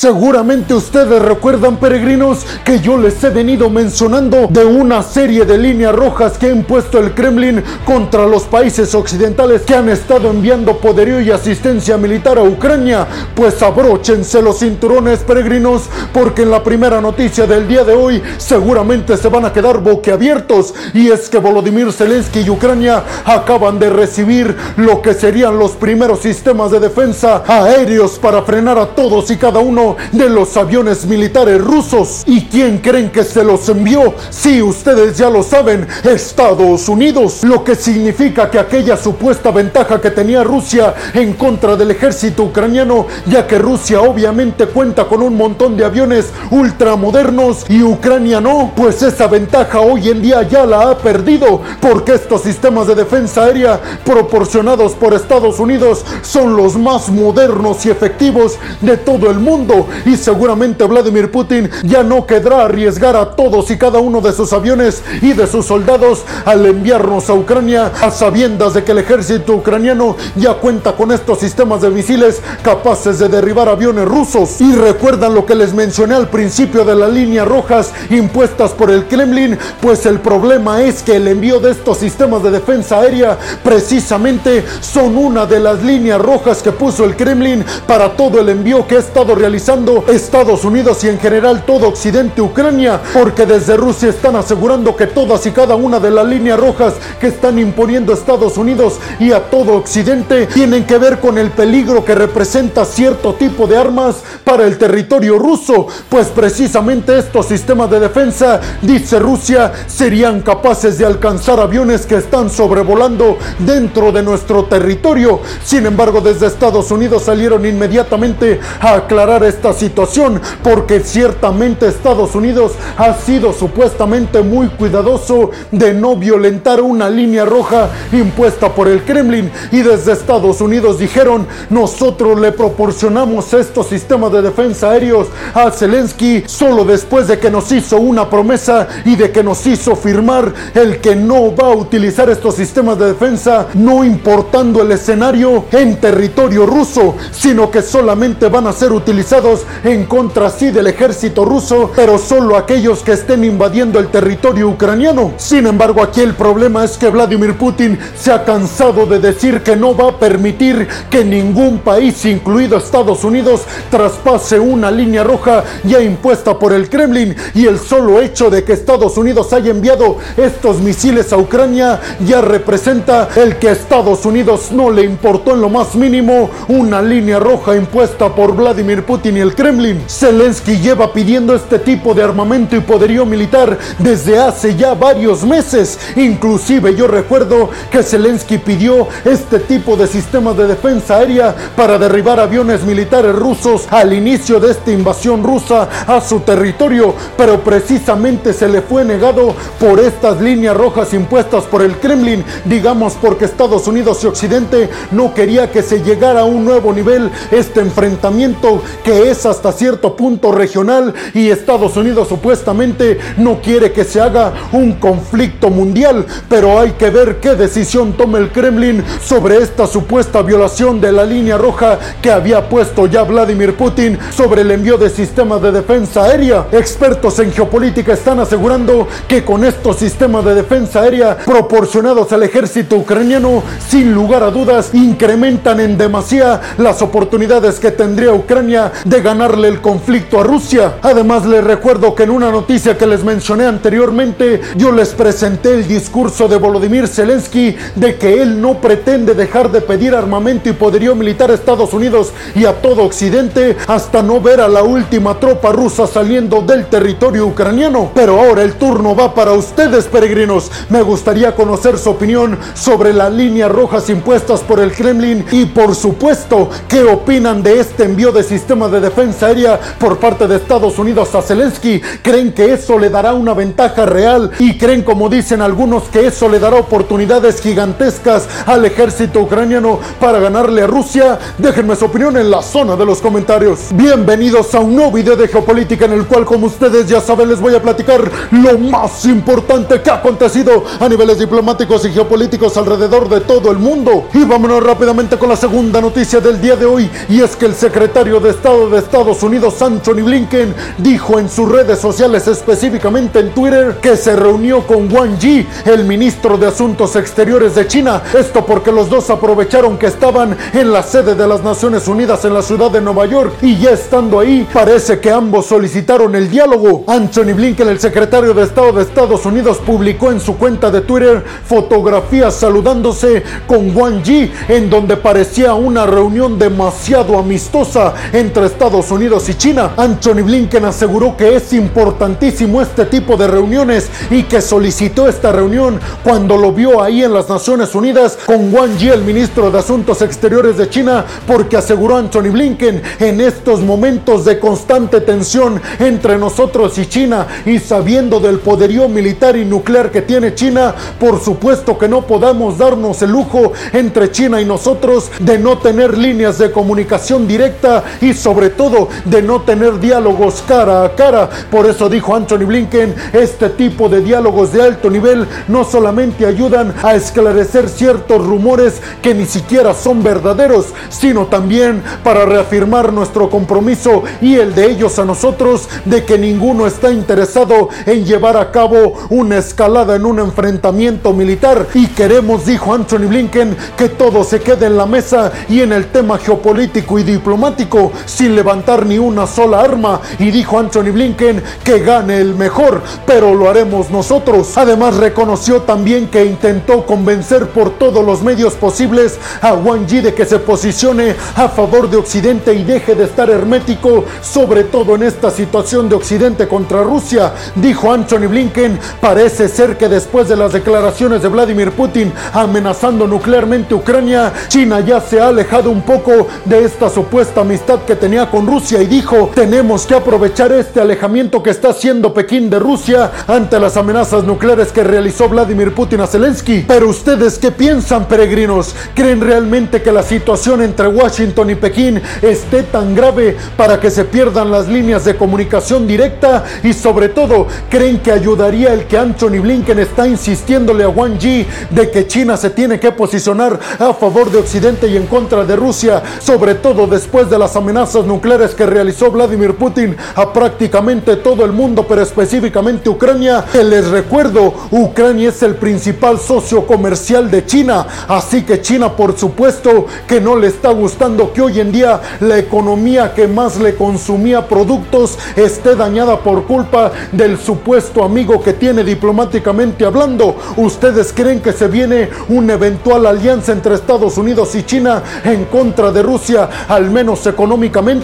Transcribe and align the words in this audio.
Seguramente 0.00 0.74
ustedes 0.74 1.20
recuerdan, 1.20 1.78
peregrinos, 1.78 2.46
que 2.64 2.78
yo 2.78 2.96
les 2.96 3.24
he 3.24 3.30
venido 3.30 3.68
mencionando 3.68 4.46
de 4.48 4.64
una 4.64 5.02
serie 5.02 5.44
de 5.44 5.58
líneas 5.58 5.92
rojas 5.92 6.38
que 6.38 6.46
ha 6.46 6.50
impuesto 6.50 7.00
el 7.00 7.14
Kremlin 7.14 7.64
contra 7.84 8.24
los 8.24 8.44
países 8.44 8.94
occidentales 8.94 9.62
que 9.62 9.74
han 9.74 9.88
estado 9.88 10.30
enviando 10.30 10.76
poderío 10.76 11.20
y 11.20 11.32
asistencia 11.32 11.96
militar 11.96 12.38
a 12.38 12.44
Ucrania. 12.44 13.08
Pues 13.34 13.60
abróchense 13.60 14.40
los 14.40 14.60
cinturones, 14.60 15.18
peregrinos, 15.24 15.88
porque 16.12 16.42
en 16.42 16.52
la 16.52 16.62
primera 16.62 17.00
noticia 17.00 17.48
del 17.48 17.66
día 17.66 17.82
de 17.82 17.94
hoy 17.94 18.22
seguramente 18.36 19.16
se 19.16 19.28
van 19.28 19.46
a 19.46 19.52
quedar 19.52 19.78
boquiabiertos. 19.78 20.74
Y 20.94 21.08
es 21.08 21.28
que 21.28 21.38
Volodymyr 21.38 21.92
Zelensky 21.92 22.42
y 22.42 22.50
Ucrania 22.50 23.02
acaban 23.24 23.80
de 23.80 23.90
recibir 23.90 24.56
lo 24.76 25.02
que 25.02 25.12
serían 25.12 25.58
los 25.58 25.72
primeros 25.72 26.20
sistemas 26.20 26.70
de 26.70 26.78
defensa 26.78 27.42
aéreos 27.48 28.16
para 28.20 28.42
frenar 28.42 28.78
a 28.78 28.86
todos 28.86 29.28
y 29.32 29.36
cada 29.36 29.58
uno 29.58 29.87
de 30.12 30.28
los 30.28 30.56
aviones 30.56 31.06
militares 31.06 31.60
rusos. 31.60 32.22
¿Y 32.26 32.42
quién 32.46 32.78
creen 32.78 33.10
que 33.10 33.24
se 33.24 33.44
los 33.44 33.68
envió? 33.68 34.14
Sí, 34.30 34.62
ustedes 34.62 35.16
ya 35.16 35.30
lo 35.30 35.42
saben, 35.42 35.86
Estados 36.04 36.88
Unidos. 36.88 37.44
Lo 37.44 37.64
que 37.64 37.74
significa 37.74 38.50
que 38.50 38.58
aquella 38.58 38.96
supuesta 38.96 39.50
ventaja 39.50 40.00
que 40.00 40.10
tenía 40.10 40.44
Rusia 40.44 40.94
en 41.14 41.34
contra 41.34 41.76
del 41.76 41.90
ejército 41.90 42.44
ucraniano, 42.44 43.06
ya 43.26 43.46
que 43.46 43.58
Rusia 43.58 44.00
obviamente 44.00 44.66
cuenta 44.66 45.06
con 45.06 45.22
un 45.22 45.36
montón 45.36 45.76
de 45.76 45.84
aviones 45.84 46.26
ultramodernos 46.50 47.64
y 47.68 47.82
Ucrania 47.82 48.40
no, 48.40 48.72
pues 48.74 49.02
esa 49.02 49.26
ventaja 49.26 49.80
hoy 49.80 50.08
en 50.08 50.22
día 50.22 50.42
ya 50.42 50.66
la 50.66 50.90
ha 50.90 50.98
perdido, 50.98 51.60
porque 51.80 52.14
estos 52.14 52.42
sistemas 52.42 52.86
de 52.86 52.94
defensa 52.94 53.44
aérea 53.44 53.80
proporcionados 54.04 54.92
por 54.92 55.14
Estados 55.14 55.58
Unidos 55.60 56.04
son 56.22 56.56
los 56.56 56.76
más 56.76 57.08
modernos 57.08 57.84
y 57.86 57.90
efectivos 57.90 58.58
de 58.80 58.96
todo 58.96 59.30
el 59.30 59.38
mundo 59.38 59.77
y 60.04 60.16
seguramente 60.16 60.84
Vladimir 60.84 61.30
Putin 61.30 61.70
ya 61.84 62.02
no 62.02 62.26
querrá 62.26 62.64
arriesgar 62.64 63.16
a 63.16 63.30
todos 63.36 63.70
y 63.70 63.78
cada 63.78 63.98
uno 63.98 64.20
de 64.20 64.32
sus 64.32 64.52
aviones 64.52 65.02
y 65.22 65.32
de 65.32 65.46
sus 65.46 65.66
soldados 65.66 66.24
al 66.44 66.64
enviarnos 66.66 67.28
a 67.30 67.34
Ucrania 67.34 67.92
a 68.00 68.10
sabiendas 68.10 68.74
de 68.74 68.84
que 68.84 68.92
el 68.92 68.98
ejército 68.98 69.54
ucraniano 69.54 70.16
ya 70.36 70.54
cuenta 70.54 70.92
con 70.92 71.12
estos 71.12 71.40
sistemas 71.40 71.82
de 71.82 71.90
misiles 71.90 72.40
capaces 72.62 73.18
de 73.18 73.28
derribar 73.28 73.68
aviones 73.68 74.04
rusos. 74.06 74.60
Y 74.60 74.74
recuerdan 74.74 75.34
lo 75.34 75.46
que 75.46 75.54
les 75.54 75.74
mencioné 75.74 76.14
al 76.14 76.28
principio 76.28 76.84
de 76.84 76.94
las 76.94 77.12
líneas 77.12 77.46
rojas 77.46 77.92
impuestas 78.10 78.72
por 78.72 78.90
el 78.90 79.06
Kremlin, 79.06 79.58
pues 79.80 80.06
el 80.06 80.20
problema 80.20 80.82
es 80.82 81.02
que 81.02 81.16
el 81.16 81.28
envío 81.28 81.60
de 81.60 81.72
estos 81.72 81.98
sistemas 81.98 82.42
de 82.42 82.50
defensa 82.50 83.00
aérea 83.00 83.38
precisamente 83.62 84.64
son 84.80 85.16
una 85.16 85.46
de 85.46 85.60
las 85.60 85.82
líneas 85.82 86.20
rojas 86.20 86.62
que 86.62 86.72
puso 86.72 87.04
el 87.04 87.16
Kremlin 87.16 87.64
para 87.86 88.16
todo 88.16 88.40
el 88.40 88.48
envío 88.48 88.86
que 88.86 88.96
ha 88.96 89.00
estado 89.00 89.34
realizando 89.34 89.67
Estados 89.68 90.64
Unidos 90.64 91.04
y 91.04 91.08
en 91.08 91.18
general 91.18 91.66
todo 91.66 91.88
Occidente 91.88 92.40
Ucrania, 92.40 93.02
porque 93.12 93.44
desde 93.44 93.76
Rusia 93.76 94.08
están 94.08 94.34
asegurando 94.34 94.96
que 94.96 95.06
todas 95.06 95.44
y 95.44 95.50
cada 95.50 95.74
una 95.74 96.00
de 96.00 96.10
las 96.10 96.26
líneas 96.26 96.58
rojas 96.58 96.94
que 97.20 97.26
están 97.26 97.58
imponiendo 97.58 98.14
Estados 98.14 98.56
Unidos 98.56 98.94
y 99.20 99.32
a 99.32 99.50
todo 99.50 99.74
Occidente 99.74 100.46
tienen 100.46 100.86
que 100.86 100.96
ver 100.96 101.20
con 101.20 101.36
el 101.36 101.50
peligro 101.50 102.02
que 102.02 102.14
representa 102.14 102.86
cierto 102.86 103.34
tipo 103.34 103.66
de 103.66 103.76
armas 103.76 104.16
para 104.42 104.64
el 104.64 104.78
territorio 104.78 105.38
ruso, 105.38 105.86
pues 106.08 106.28
precisamente 106.28 107.18
estos 107.18 107.44
sistemas 107.44 107.90
de 107.90 108.00
defensa, 108.00 108.62
dice 108.80 109.18
Rusia, 109.18 109.70
serían 109.86 110.40
capaces 110.40 110.96
de 110.96 111.04
alcanzar 111.04 111.60
aviones 111.60 112.06
que 112.06 112.16
están 112.16 112.48
sobrevolando 112.48 113.36
dentro 113.58 114.12
de 114.12 114.22
nuestro 114.22 114.64
territorio. 114.64 115.40
Sin 115.62 115.84
embargo, 115.84 116.22
desde 116.22 116.46
Estados 116.46 116.90
Unidos 116.90 117.24
salieron 117.24 117.66
inmediatamente 117.66 118.60
a 118.80 118.94
aclarar 118.94 119.44
esta 119.58 119.72
situación, 119.72 120.40
porque 120.62 121.00
ciertamente 121.00 121.88
Estados 121.88 122.36
Unidos 122.36 122.72
ha 122.96 123.12
sido 123.14 123.52
supuestamente 123.52 124.40
muy 124.40 124.68
cuidadoso 124.68 125.50
de 125.72 125.92
no 125.92 126.14
violentar 126.14 126.80
una 126.80 127.10
línea 127.10 127.44
roja 127.44 127.88
impuesta 128.12 128.72
por 128.72 128.86
el 128.86 129.02
Kremlin. 129.02 129.50
Y 129.72 129.82
desde 129.82 130.12
Estados 130.12 130.60
Unidos 130.60 131.00
dijeron, 131.00 131.48
nosotros 131.70 132.40
le 132.40 132.52
proporcionamos 132.52 133.52
estos 133.52 133.88
sistemas 133.88 134.30
de 134.30 134.42
defensa 134.42 134.90
aéreos 134.90 135.26
a 135.52 135.72
Zelensky 135.72 136.44
solo 136.46 136.84
después 136.84 137.26
de 137.26 137.40
que 137.40 137.50
nos 137.50 137.72
hizo 137.72 137.96
una 137.96 138.30
promesa 138.30 138.86
y 139.04 139.16
de 139.16 139.32
que 139.32 139.42
nos 139.42 139.66
hizo 139.66 139.96
firmar 139.96 140.54
el 140.74 141.00
que 141.00 141.16
no 141.16 141.54
va 141.56 141.72
a 141.72 141.76
utilizar 141.76 142.30
estos 142.30 142.54
sistemas 142.54 142.96
de 142.96 143.06
defensa 143.06 143.66
no 143.74 144.04
importando 144.04 144.82
el 144.82 144.92
escenario 144.92 145.64
en 145.72 145.96
territorio 145.96 146.64
ruso, 146.64 147.16
sino 147.32 147.72
que 147.72 147.82
solamente 147.82 148.48
van 148.48 148.68
a 148.68 148.72
ser 148.72 148.92
utilizados 148.92 149.47
en 149.84 150.04
contra 150.04 150.50
sí 150.50 150.70
del 150.70 150.86
ejército 150.86 151.44
ruso, 151.44 151.90
pero 151.94 152.18
solo 152.18 152.56
aquellos 152.56 153.02
que 153.02 153.12
estén 153.12 153.44
invadiendo 153.44 153.98
el 153.98 154.08
territorio 154.08 154.68
ucraniano. 154.68 155.32
Sin 155.36 155.66
embargo, 155.66 156.02
aquí 156.02 156.20
el 156.20 156.34
problema 156.34 156.84
es 156.84 156.98
que 156.98 157.08
Vladimir 157.08 157.56
Putin 157.56 157.98
se 158.18 158.32
ha 158.32 158.44
cansado 158.44 159.06
de 159.06 159.18
decir 159.18 159.62
que 159.62 159.76
no 159.76 159.96
va 159.96 160.10
a 160.10 160.18
permitir 160.18 160.86
que 161.10 161.24
ningún 161.24 161.78
país, 161.78 162.24
incluido 162.24 162.76
Estados 162.76 163.24
Unidos, 163.24 163.62
traspase 163.90 164.58
una 164.58 164.90
línea 164.90 165.24
roja 165.24 165.64
ya 165.84 166.00
impuesta 166.00 166.58
por 166.58 166.72
el 166.72 166.88
Kremlin 166.90 167.34
y 167.54 167.66
el 167.66 167.78
solo 167.78 168.20
hecho 168.20 168.50
de 168.50 168.64
que 168.64 168.74
Estados 168.74 169.16
Unidos 169.16 169.52
haya 169.52 169.70
enviado 169.70 170.16
estos 170.36 170.80
misiles 170.80 171.32
a 171.32 171.38
Ucrania 171.38 172.00
ya 172.26 172.40
representa 172.40 173.28
el 173.36 173.56
que 173.56 173.70
Estados 173.70 174.26
Unidos 174.26 174.70
no 174.72 174.90
le 174.90 175.02
importó 175.02 175.52
en 175.52 175.60
lo 175.60 175.68
más 175.68 175.94
mínimo 175.94 176.50
una 176.68 177.00
línea 177.00 177.38
roja 177.38 177.76
impuesta 177.76 178.34
por 178.34 178.54
Vladimir 178.54 179.04
Putin 179.04 179.37
el 179.38 179.54
Kremlin. 179.54 180.02
Zelensky 180.08 180.78
lleva 180.78 181.12
pidiendo 181.12 181.54
este 181.54 181.78
tipo 181.78 182.14
de 182.14 182.22
armamento 182.22 182.76
y 182.76 182.80
poderío 182.80 183.24
militar 183.24 183.78
desde 183.98 184.38
hace 184.38 184.76
ya 184.76 184.94
varios 184.94 185.44
meses. 185.44 185.98
Inclusive 186.16 186.94
yo 186.94 187.06
recuerdo 187.06 187.70
que 187.90 188.02
Zelensky 188.02 188.58
pidió 188.58 189.08
este 189.24 189.58
tipo 189.60 189.96
de 189.96 190.06
sistemas 190.06 190.56
de 190.56 190.66
defensa 190.66 191.16
aérea 191.16 191.54
para 191.76 191.98
derribar 191.98 192.40
aviones 192.40 192.84
militares 192.84 193.34
rusos 193.34 193.86
al 193.90 194.12
inicio 194.12 194.60
de 194.60 194.70
esta 194.70 194.90
invasión 194.90 195.42
rusa 195.42 195.88
a 196.06 196.20
su 196.20 196.40
territorio, 196.40 197.14
pero 197.36 197.60
precisamente 197.60 198.52
se 198.52 198.68
le 198.68 198.82
fue 198.82 199.04
negado 199.04 199.54
por 199.78 200.00
estas 200.00 200.40
líneas 200.40 200.76
rojas 200.76 201.12
impuestas 201.14 201.64
por 201.64 201.82
el 201.82 201.96
Kremlin, 201.98 202.44
digamos 202.64 203.14
porque 203.14 203.44
Estados 203.44 203.86
Unidos 203.86 204.22
y 204.22 204.26
Occidente 204.26 204.88
no 205.10 205.34
quería 205.34 205.70
que 205.70 205.82
se 205.82 206.02
llegara 206.02 206.40
a 206.40 206.44
un 206.44 206.64
nuevo 206.64 206.92
nivel 206.92 207.30
este 207.50 207.80
enfrentamiento 207.80 208.82
que 209.04 209.27
es 209.30 209.46
hasta 209.46 209.72
cierto 209.72 210.16
punto 210.16 210.52
regional 210.52 211.14
y 211.34 211.50
Estados 211.50 211.96
Unidos 211.96 212.28
supuestamente 212.28 213.18
no 213.36 213.60
quiere 213.60 213.92
que 213.92 214.04
se 214.04 214.20
haga 214.20 214.52
un 214.72 214.94
conflicto 214.94 215.70
mundial, 215.70 216.26
pero 216.48 216.78
hay 216.78 216.92
que 216.92 217.10
ver 217.10 217.36
qué 217.40 217.54
decisión 217.54 218.14
toma 218.14 218.38
el 218.38 218.50
Kremlin 218.50 219.04
sobre 219.22 219.58
esta 219.58 219.86
supuesta 219.86 220.42
violación 220.42 221.00
de 221.00 221.12
la 221.12 221.24
línea 221.24 221.58
roja 221.58 221.98
que 222.22 222.30
había 222.30 222.68
puesto 222.68 223.06
ya 223.06 223.22
Vladimir 223.22 223.76
Putin 223.76 224.18
sobre 224.34 224.62
el 224.62 224.70
envío 224.70 224.96
de 224.98 225.10
sistemas 225.10 225.60
de 225.62 225.72
defensa 225.72 226.24
aérea. 226.24 226.66
Expertos 226.72 227.38
en 227.38 227.52
geopolítica 227.52 228.12
están 228.12 228.40
asegurando 228.40 229.06
que 229.26 229.44
con 229.44 229.64
estos 229.64 229.96
sistemas 229.96 230.44
de 230.44 230.54
defensa 230.54 231.02
aérea 231.02 231.36
proporcionados 231.36 232.32
al 232.32 232.42
ejército 232.42 232.96
ucraniano, 232.96 233.62
sin 233.88 234.14
lugar 234.14 234.42
a 234.42 234.50
dudas, 234.50 234.90
incrementan 234.94 235.80
en 235.80 235.98
demasía 235.98 236.60
las 236.78 237.02
oportunidades 237.02 237.78
que 237.78 237.90
tendría 237.90 238.32
Ucrania 238.32 238.92
de 239.08 239.22
ganarle 239.22 239.68
el 239.68 239.80
conflicto 239.80 240.40
a 240.40 240.44
Rusia. 240.44 240.98
Además, 241.02 241.46
les 241.46 241.64
recuerdo 241.64 242.14
que 242.14 242.24
en 242.24 242.30
una 242.30 242.50
noticia 242.50 242.98
que 242.98 243.06
les 243.06 243.24
mencioné 243.24 243.64
anteriormente, 243.64 244.60
yo 244.76 244.92
les 244.92 245.10
presenté 245.10 245.74
el 245.74 245.88
discurso 245.88 246.46
de 246.46 246.56
Volodymyr 246.56 247.08
Zelensky 247.08 247.74
de 247.94 248.16
que 248.16 248.42
él 248.42 248.60
no 248.60 248.80
pretende 248.80 249.34
dejar 249.34 249.70
de 249.70 249.80
pedir 249.80 250.14
armamento 250.14 250.68
y 250.68 250.72
poderío 250.72 251.14
militar 251.14 251.50
a 251.50 251.54
Estados 251.54 251.94
Unidos 251.94 252.32
y 252.54 252.66
a 252.66 252.82
todo 252.82 253.04
Occidente 253.04 253.76
hasta 253.86 254.22
no 254.22 254.40
ver 254.40 254.60
a 254.60 254.68
la 254.68 254.82
última 254.82 255.40
tropa 255.40 255.72
rusa 255.72 256.06
saliendo 256.06 256.60
del 256.60 256.86
territorio 256.86 257.46
ucraniano. 257.46 258.10
Pero 258.14 258.38
ahora 258.38 258.62
el 258.62 258.74
turno 258.74 259.16
va 259.16 259.34
para 259.34 259.52
ustedes, 259.52 260.04
peregrinos. 260.04 260.70
Me 260.90 261.00
gustaría 261.00 261.54
conocer 261.54 261.96
su 261.96 262.10
opinión 262.10 262.58
sobre 262.74 263.14
las 263.14 263.32
líneas 263.32 263.70
rojas 263.70 264.10
impuestas 264.10 264.60
por 264.60 264.80
el 264.80 264.92
Kremlin 264.92 265.44
y 265.50 265.64
por 265.64 265.94
supuesto, 265.94 266.68
¿qué 266.88 267.04
opinan 267.04 267.62
de 267.62 267.80
este 267.80 268.04
envío 268.04 268.32
de 268.32 268.42
sistemas 268.42 268.90
de 268.90 268.97
defensa 269.00 269.46
aérea 269.46 269.78
por 269.98 270.18
parte 270.18 270.46
de 270.46 270.56
Estados 270.56 270.98
Unidos 270.98 271.34
a 271.34 271.42
Zelensky? 271.42 272.00
¿Creen 272.22 272.52
que 272.52 272.72
eso 272.72 272.98
le 272.98 273.10
dará 273.10 273.34
una 273.34 273.54
ventaja 273.54 274.06
real? 274.06 274.50
¿Y 274.58 274.76
creen, 274.78 275.02
como 275.02 275.28
dicen 275.28 275.62
algunos, 275.62 276.04
que 276.04 276.26
eso 276.26 276.48
le 276.48 276.58
dará 276.58 276.76
oportunidades 276.76 277.60
gigantescas 277.60 278.48
al 278.66 278.84
ejército 278.84 279.40
ucraniano 279.40 279.98
para 280.20 280.38
ganarle 280.38 280.82
a 280.82 280.86
Rusia? 280.86 281.38
Déjenme 281.58 281.96
su 281.96 282.06
opinión 282.06 282.36
en 282.36 282.50
la 282.50 282.62
zona 282.62 282.96
de 282.96 283.06
los 283.06 283.20
comentarios. 283.20 283.88
Bienvenidos 283.92 284.74
a 284.74 284.80
un 284.80 284.96
nuevo 284.96 285.12
video 285.12 285.36
de 285.36 285.48
geopolítica 285.48 286.04
en 286.04 286.12
el 286.12 286.26
cual, 286.26 286.44
como 286.44 286.66
ustedes 286.66 287.08
ya 287.08 287.20
saben, 287.20 287.48
les 287.48 287.60
voy 287.60 287.74
a 287.74 287.82
platicar 287.82 288.20
lo 288.50 288.78
más 288.78 289.24
importante 289.24 290.00
que 290.00 290.10
ha 290.10 290.14
acontecido 290.14 290.84
a 291.00 291.08
niveles 291.08 291.38
diplomáticos 291.38 292.04
y 292.04 292.10
geopolíticos 292.10 292.76
alrededor 292.76 293.28
de 293.28 293.40
todo 293.40 293.70
el 293.70 293.78
mundo. 293.78 294.28
Y 294.34 294.44
vámonos 294.44 294.82
rápidamente 294.82 295.36
con 295.36 295.48
la 295.48 295.56
segunda 295.56 296.00
noticia 296.00 296.40
del 296.40 296.60
día 296.60 296.76
de 296.76 296.86
hoy, 296.86 297.10
y 297.28 297.40
es 297.40 297.56
que 297.56 297.66
el 297.66 297.74
secretario 297.74 298.40
de 298.40 298.50
Estado 298.50 298.87
de 298.88 298.98
Estados 298.98 299.42
Unidos 299.42 299.80
Anthony 299.82 300.22
Blinken 300.24 300.74
dijo 300.98 301.38
en 301.38 301.48
sus 301.48 301.70
redes 301.70 301.98
sociales, 301.98 302.48
específicamente 302.48 303.40
en 303.40 303.50
Twitter, 303.50 303.98
que 304.00 304.16
se 304.16 304.34
reunió 304.34 304.86
con 304.86 305.12
Wang 305.12 305.38
Yi, 305.38 305.66
el 305.84 306.04
ministro 306.04 306.56
de 306.56 306.66
Asuntos 306.66 307.14
Exteriores 307.16 307.74
de 307.74 307.86
China. 307.86 308.22
Esto 308.36 308.64
porque 308.64 308.90
los 308.90 309.08
dos 309.08 309.30
aprovecharon 309.30 309.98
que 309.98 310.06
estaban 310.06 310.56
en 310.72 310.92
la 310.92 311.02
sede 311.02 311.34
de 311.34 311.46
las 311.46 311.62
Naciones 311.62 312.08
Unidas 312.08 312.44
en 312.44 312.54
la 312.54 312.62
ciudad 312.62 312.90
de 312.90 313.00
Nueva 313.00 313.26
York 313.26 313.54
y 313.62 313.76
ya 313.76 313.90
estando 313.90 314.40
ahí, 314.40 314.66
parece 314.72 315.20
que 315.20 315.30
ambos 315.30 315.66
solicitaron 315.66 316.34
el 316.34 316.50
diálogo. 316.50 317.04
Anthony 317.06 317.54
Blinken, 317.54 317.88
el 317.88 318.00
secretario 318.00 318.54
de 318.54 318.64
Estado 318.64 318.92
de 318.92 319.02
Estados 319.02 319.44
Unidos, 319.46 319.78
publicó 319.84 320.32
en 320.32 320.40
su 320.40 320.56
cuenta 320.56 320.90
de 320.90 321.02
Twitter 321.02 321.44
fotografías 321.64 322.54
saludándose 322.54 323.42
con 323.66 323.96
Wang 323.96 324.22
Yi, 324.22 324.50
en 324.68 324.90
donde 324.90 325.16
parecía 325.16 325.74
una 325.74 326.06
reunión 326.06 326.58
demasiado 326.58 327.38
amistosa 327.38 328.14
entre 328.32 328.66
Estados 328.66 328.77
Unidos 328.78 329.48
y 329.48 329.54
China. 329.54 329.90
Anthony 329.96 330.44
Blinken 330.44 330.84
aseguró 330.84 331.36
que 331.36 331.56
es 331.56 331.72
importantísimo 331.72 332.80
este 332.80 333.06
tipo 333.06 333.36
de 333.36 333.48
reuniones 333.48 334.08
y 334.30 334.44
que 334.44 334.62
solicitó 334.62 335.28
esta 335.28 335.50
reunión 335.50 335.98
cuando 336.22 336.56
lo 336.56 336.72
vio 336.72 337.02
ahí 337.02 337.24
en 337.24 337.32
las 337.32 337.48
Naciones 337.48 337.94
Unidas 337.96 338.38
con 338.46 338.72
Wang 338.72 338.96
Yi, 338.96 339.08
el 339.08 339.22
ministro 339.22 339.72
de 339.72 339.80
Asuntos 339.80 340.22
Exteriores 340.22 340.76
de 340.76 340.88
China, 340.88 341.24
porque 341.46 341.76
aseguró 341.76 342.16
Anthony 342.16 342.50
Blinken 342.52 343.02
en 343.18 343.40
estos 343.40 343.80
momentos 343.80 344.44
de 344.44 344.60
constante 344.60 345.20
tensión 345.22 345.82
entre 345.98 346.38
nosotros 346.38 346.96
y 346.98 347.06
China 347.06 347.48
y 347.66 347.80
sabiendo 347.80 348.38
del 348.38 348.60
poderío 348.60 349.08
militar 349.08 349.56
y 349.56 349.64
nuclear 349.64 350.12
que 350.12 350.22
tiene 350.22 350.54
China, 350.54 350.94
por 351.18 351.42
supuesto 351.42 351.98
que 351.98 352.08
no 352.08 352.22
podamos 352.26 352.78
darnos 352.78 353.20
el 353.22 353.30
lujo 353.30 353.72
entre 353.92 354.30
China 354.30 354.60
y 354.60 354.64
nosotros 354.64 355.30
de 355.40 355.58
no 355.58 355.78
tener 355.78 356.16
líneas 356.16 356.58
de 356.58 356.70
comunicación 356.70 357.48
directa 357.48 358.04
y 358.20 358.32
sobre 358.34 358.67
todo 358.70 359.08
de 359.24 359.42
no 359.42 359.62
tener 359.62 360.00
diálogos 360.00 360.62
cara 360.66 361.04
a 361.04 361.14
cara. 361.14 361.48
Por 361.70 361.86
eso 361.86 362.08
dijo 362.08 362.34
Anthony 362.34 362.66
Blinken, 362.66 363.14
este 363.32 363.70
tipo 363.70 364.08
de 364.08 364.20
diálogos 364.20 364.72
de 364.72 364.82
alto 364.82 365.10
nivel 365.10 365.46
no 365.68 365.84
solamente 365.84 366.46
ayudan 366.46 366.94
a 367.02 367.14
esclarecer 367.14 367.88
ciertos 367.88 368.44
rumores 368.44 369.00
que 369.22 369.34
ni 369.34 369.46
siquiera 369.46 369.94
son 369.94 370.22
verdaderos, 370.22 370.86
sino 371.08 371.46
también 371.46 372.02
para 372.22 372.44
reafirmar 372.44 373.12
nuestro 373.12 373.50
compromiso 373.50 374.22
y 374.40 374.56
el 374.56 374.74
de 374.74 374.90
ellos 374.90 375.18
a 375.18 375.24
nosotros 375.24 375.88
de 376.04 376.24
que 376.24 376.38
ninguno 376.38 376.86
está 376.86 377.10
interesado 377.10 377.88
en 378.06 378.24
llevar 378.24 378.56
a 378.56 378.70
cabo 378.70 379.14
una 379.30 379.58
escalada 379.58 380.16
en 380.16 380.26
un 380.26 380.38
enfrentamiento 380.38 381.32
militar 381.32 381.86
y 381.94 382.06
queremos, 382.08 382.66
dijo 382.66 382.92
Anthony 382.92 383.28
Blinken, 383.28 383.76
que 383.96 384.08
todo 384.08 384.44
se 384.44 384.60
quede 384.60 384.86
en 384.86 384.96
la 384.96 385.06
mesa 385.06 385.52
y 385.68 385.80
en 385.80 385.92
el 385.92 386.06
tema 386.06 386.38
geopolítico 386.38 387.18
y 387.18 387.22
diplomático 387.22 388.12
sin 388.26 388.54
levantar 388.58 389.06
ni 389.06 389.18
una 389.18 389.46
sola 389.46 389.80
arma 389.80 390.20
y 390.40 390.50
dijo 390.50 390.80
Anthony 390.80 391.12
Blinken 391.12 391.62
que 391.84 392.00
gane 392.00 392.40
el 392.40 392.56
mejor, 392.56 393.00
pero 393.24 393.54
lo 393.54 393.70
haremos 393.70 394.10
nosotros. 394.10 394.76
Además 394.76 395.16
reconoció 395.16 395.82
también 395.82 396.26
que 396.26 396.44
intentó 396.44 397.06
convencer 397.06 397.68
por 397.68 397.90
todos 397.90 398.26
los 398.26 398.42
medios 398.42 398.74
posibles 398.74 399.38
a 399.62 399.74
Wang 399.74 400.06
Yi 400.08 400.22
de 400.22 400.34
que 400.34 400.44
se 400.44 400.58
posicione 400.58 401.36
a 401.54 401.68
favor 401.68 402.10
de 402.10 402.16
Occidente 402.16 402.74
y 402.74 402.82
deje 402.82 403.14
de 403.14 403.24
estar 403.24 403.48
hermético, 403.48 404.24
sobre 404.42 404.82
todo 404.82 405.14
en 405.14 405.22
esta 405.22 405.52
situación 405.52 406.08
de 406.08 406.16
Occidente 406.16 406.66
contra 406.66 407.04
Rusia. 407.04 407.52
Dijo 407.76 408.12
Anthony 408.12 408.48
Blinken, 408.48 408.98
parece 409.20 409.68
ser 409.68 409.96
que 409.96 410.08
después 410.08 410.48
de 410.48 410.56
las 410.56 410.72
declaraciones 410.72 411.42
de 411.42 411.48
Vladimir 411.48 411.92
Putin 411.92 412.32
amenazando 412.52 413.28
nuclearmente 413.28 413.94
Ucrania, 413.94 414.52
China 414.66 414.98
ya 414.98 415.20
se 415.20 415.40
ha 415.40 415.46
alejado 415.46 415.90
un 415.90 416.02
poco 416.02 416.48
de 416.64 416.84
esta 416.84 417.08
supuesta 417.08 417.60
amistad 417.60 418.00
que 418.06 418.16
tenía 418.16 418.47
con 418.50 418.66
Rusia 418.66 419.02
y 419.02 419.06
dijo, 419.06 419.50
tenemos 419.54 420.06
que 420.06 420.14
aprovechar 420.14 420.72
este 420.72 421.00
alejamiento 421.00 421.62
que 421.62 421.70
está 421.70 421.90
haciendo 421.90 422.32
Pekín 422.32 422.70
de 422.70 422.78
Rusia 422.78 423.30
ante 423.46 423.78
las 423.78 423.96
amenazas 423.96 424.44
nucleares 424.44 424.92
que 424.92 425.04
realizó 425.04 425.48
Vladimir 425.48 425.94
Putin 425.94 426.20
a 426.20 426.26
Zelensky. 426.26 426.84
Pero 426.86 427.08
ustedes, 427.08 427.58
¿qué 427.58 427.70
piensan, 427.70 428.26
peregrinos? 428.26 428.94
¿Creen 429.14 429.40
realmente 429.40 430.02
que 430.02 430.12
la 430.12 430.22
situación 430.22 430.82
entre 430.82 431.08
Washington 431.08 431.70
y 431.70 431.74
Pekín 431.74 432.22
esté 432.42 432.84
tan 432.84 433.14
grave 433.14 433.56
para 433.76 434.00
que 434.00 434.10
se 434.10 434.24
pierdan 434.24 434.70
las 434.70 434.88
líneas 434.88 435.24
de 435.24 435.36
comunicación 435.36 436.06
directa? 436.06 436.64
Y 436.82 436.94
sobre 436.94 437.28
todo, 437.28 437.66
¿creen 437.90 438.20
que 438.20 438.32
ayudaría 438.32 438.92
el 438.92 439.04
que 439.04 439.18
Anthony 439.18 439.60
Blinken 439.60 439.98
está 439.98 440.26
insistiéndole 440.26 441.04
a 441.04 441.08
Wang 441.08 441.38
Yi 441.38 441.66
de 441.90 442.10
que 442.10 442.26
China 442.26 442.56
se 442.56 442.70
tiene 442.70 442.98
que 442.98 443.12
posicionar 443.12 443.78
a 443.98 444.14
favor 444.14 444.50
de 444.50 444.58
Occidente 444.58 445.08
y 445.08 445.16
en 445.16 445.26
contra 445.26 445.64
de 445.64 445.76
Rusia, 445.76 446.22
sobre 446.40 446.74
todo 446.74 447.06
después 447.06 447.50
de 447.50 447.58
las 447.58 447.76
amenazas 447.76 448.24
nucleares 448.24 448.37
que 448.74 448.86
realizó 448.86 449.30
Vladimir 449.30 449.74
Putin 449.74 450.16
a 450.34 450.52
prácticamente 450.52 451.36
todo 451.36 451.64
el 451.64 451.72
mundo, 451.72 452.06
pero 452.08 452.22
específicamente 452.22 453.08
Ucrania? 453.08 453.64
Les 453.74 454.08
recuerdo, 454.08 454.74
Ucrania 454.90 455.50
es 455.50 455.62
el 455.62 455.74
principal 455.74 456.38
socio 456.38 456.86
comercial 456.86 457.50
de 457.50 457.66
China, 457.66 458.06
así 458.28 458.62
que 458.62 458.80
China 458.80 459.16
por 459.16 459.38
supuesto 459.38 460.06
que 460.26 460.40
no 460.40 460.56
le 460.56 460.68
está 460.68 460.90
gustando 460.90 461.52
que 461.52 461.62
hoy 461.62 461.80
en 461.80 461.92
día 461.92 462.20
la 462.40 462.58
economía 462.58 463.34
que 463.34 463.46
más 463.46 463.78
le 463.78 463.94
consumía 463.94 464.66
productos 464.68 465.38
esté 465.56 465.94
dañada 465.94 466.38
por 466.38 466.64
culpa 466.64 467.12
del 467.32 467.58
supuesto 467.58 468.24
amigo 468.24 468.62
que 468.62 468.72
tiene 468.72 469.04
diplomáticamente 469.04 470.04
hablando. 470.04 470.56
¿Ustedes 470.76 471.32
creen 471.32 471.60
que 471.60 471.72
se 471.72 471.88
viene 471.88 472.30
una 472.48 472.74
eventual 472.74 473.26
alianza 473.26 473.72
entre 473.72 473.94
Estados 473.94 474.38
Unidos 474.38 474.74
y 474.74 474.84
China 474.84 475.22
en 475.44 475.64
contra 475.66 476.10
de 476.10 476.22
Rusia, 476.22 476.68
al 476.88 477.10
menos 477.10 477.46
económicamente? 477.46 478.17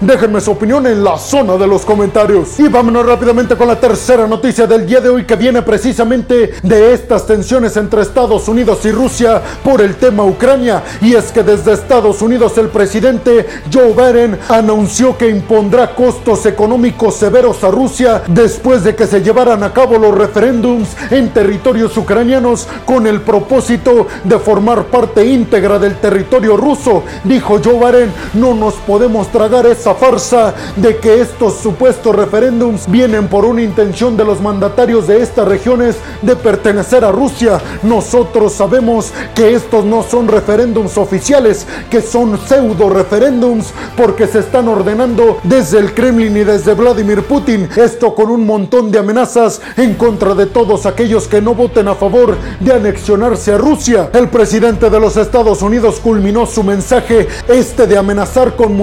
Déjenme 0.00 0.40
su 0.40 0.50
opinión 0.50 0.86
en 0.86 1.04
la 1.04 1.18
zona 1.18 1.56
de 1.56 1.66
los 1.66 1.84
comentarios. 1.84 2.58
Y 2.58 2.68
vámonos 2.68 3.06
rápidamente 3.06 3.56
con 3.56 3.68
la 3.68 3.78
tercera 3.78 4.26
noticia 4.26 4.66
del 4.66 4.86
día 4.86 5.00
de 5.00 5.08
hoy 5.08 5.24
que 5.24 5.36
viene 5.36 5.62
precisamente 5.62 6.54
de 6.62 6.92
estas 6.92 7.26
tensiones 7.26 7.76
entre 7.76 8.02
Estados 8.02 8.48
Unidos 8.48 8.84
y 8.84 8.90
Rusia 8.90 9.40
por 9.62 9.80
el 9.80 9.96
tema 9.96 10.24
Ucrania. 10.24 10.82
Y 11.00 11.14
es 11.14 11.30
que 11.32 11.42
desde 11.42 11.72
Estados 11.72 12.22
Unidos 12.22 12.58
el 12.58 12.68
presidente 12.68 13.46
Joe 13.72 13.92
Biden 13.92 14.38
anunció 14.48 15.16
que 15.16 15.28
impondrá 15.28 15.94
costos 15.94 16.44
económicos 16.46 17.16
severos 17.16 17.62
a 17.62 17.70
Rusia 17.70 18.22
después 18.26 18.82
de 18.84 18.94
que 18.96 19.06
se 19.06 19.22
llevaran 19.22 19.62
a 19.62 19.72
cabo 19.72 19.98
los 19.98 20.16
referéndums 20.16 20.88
en 21.10 21.30
territorios 21.30 21.96
ucranianos 21.96 22.66
con 22.84 23.06
el 23.06 23.20
propósito 23.20 24.08
de 24.24 24.38
formar 24.38 24.86
parte 24.86 25.24
íntegra 25.24 25.78
del 25.78 25.96
territorio 25.96 26.56
ruso. 26.56 27.04
Dijo 27.24 27.60
Joe 27.62 27.78
Biden, 27.78 28.12
no 28.34 28.54
nos 28.54 28.74
podemos 28.74 29.28
tragar 29.36 29.66
esa 29.66 29.94
farsa 29.94 30.54
de 30.76 30.96
que 30.96 31.20
estos 31.20 31.58
supuestos 31.58 32.16
referéndums 32.16 32.90
vienen 32.90 33.28
por 33.28 33.44
una 33.44 33.60
intención 33.60 34.16
de 34.16 34.24
los 34.24 34.40
mandatarios 34.40 35.06
de 35.06 35.20
estas 35.20 35.46
regiones 35.46 35.96
de 36.22 36.34
pertenecer 36.36 37.04
a 37.04 37.12
Rusia. 37.12 37.60
Nosotros 37.82 38.54
sabemos 38.54 39.12
que 39.34 39.52
estos 39.52 39.84
no 39.84 40.02
son 40.02 40.26
referéndums 40.26 40.96
oficiales, 40.96 41.66
que 41.90 42.00
son 42.00 42.38
pseudo 42.48 42.88
referéndums 42.88 43.74
porque 43.94 44.26
se 44.26 44.38
están 44.38 44.68
ordenando 44.68 45.38
desde 45.42 45.80
el 45.80 45.92
Kremlin 45.92 46.34
y 46.34 46.44
desde 46.44 46.72
Vladimir 46.72 47.22
Putin. 47.24 47.68
Esto 47.76 48.14
con 48.14 48.30
un 48.30 48.46
montón 48.46 48.90
de 48.90 49.00
amenazas 49.00 49.60
en 49.76 49.96
contra 49.96 50.34
de 50.34 50.46
todos 50.46 50.86
aquellos 50.86 51.28
que 51.28 51.42
no 51.42 51.54
voten 51.54 51.88
a 51.88 51.94
favor 51.94 52.38
de 52.58 52.72
anexionarse 52.72 53.52
a 53.52 53.58
Rusia. 53.58 54.08
El 54.14 54.30
presidente 54.30 54.88
de 54.88 54.98
los 54.98 55.18
Estados 55.18 55.60
Unidos 55.60 56.00
culminó 56.02 56.46
su 56.46 56.62
mensaje 56.62 57.28
este 57.48 57.86
de 57.86 57.98
amenazar 57.98 58.56
con 58.56 58.74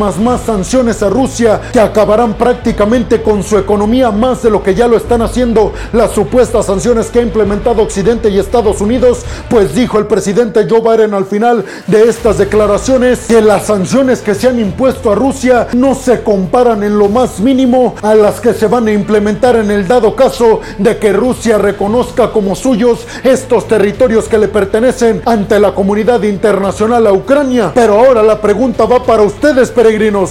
más 0.00 0.40
sanciones 0.46 1.02
a 1.02 1.10
Rusia 1.10 1.60
que 1.72 1.80
acabarán 1.80 2.34
prácticamente 2.34 3.20
con 3.22 3.42
su 3.42 3.58
economía 3.58 4.10
más 4.10 4.42
de 4.42 4.50
lo 4.50 4.62
que 4.62 4.74
ya 4.74 4.88
lo 4.88 4.96
están 4.96 5.20
haciendo 5.20 5.74
las 5.92 6.12
supuestas 6.12 6.66
sanciones 6.66 7.08
que 7.08 7.18
ha 7.18 7.22
implementado 7.22 7.82
Occidente 7.82 8.30
y 8.30 8.38
Estados 8.38 8.80
Unidos, 8.80 9.26
pues 9.50 9.74
dijo 9.74 9.98
el 9.98 10.06
presidente 10.06 10.66
Joe 10.68 10.80
Biden 10.80 11.12
al 11.12 11.26
final 11.26 11.64
de 11.86 12.08
estas 12.08 12.38
declaraciones 12.38 13.26
que 13.28 13.42
las 13.42 13.66
sanciones 13.66 14.22
que 14.22 14.34
se 14.34 14.48
han 14.48 14.58
impuesto 14.58 15.12
a 15.12 15.14
Rusia 15.14 15.68
no 15.74 15.94
se 15.94 16.22
comparan 16.22 16.82
en 16.82 16.98
lo 16.98 17.08
más 17.08 17.40
mínimo 17.40 17.94
a 18.00 18.14
las 18.14 18.40
que 18.40 18.54
se 18.54 18.68
van 18.68 18.88
a 18.88 18.92
implementar 18.92 19.56
en 19.56 19.70
el 19.70 19.86
dado 19.86 20.16
caso 20.16 20.60
de 20.78 20.96
que 20.96 21.12
Rusia 21.12 21.58
reconozca 21.58 22.30
como 22.30 22.54
suyos 22.54 23.06
estos 23.22 23.68
territorios 23.68 24.28
que 24.28 24.38
le 24.38 24.48
pertenecen 24.48 25.20
ante 25.26 25.60
la 25.60 25.74
comunidad 25.74 26.22
internacional 26.22 27.06
a 27.06 27.12
Ucrania. 27.12 27.72
Pero 27.74 27.98
ahora 27.98 28.22
la 28.22 28.40
pregunta 28.40 28.86
va 28.86 29.02
para 29.02 29.22
ustedes, 29.22 29.70